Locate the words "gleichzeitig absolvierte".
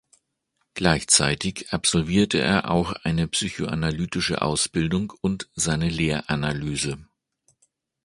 0.73-2.39